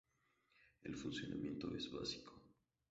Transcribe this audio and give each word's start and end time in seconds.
El 0.81 0.95
funcionamiento 0.95 1.75
es 1.75 1.91
básico. 1.91 2.33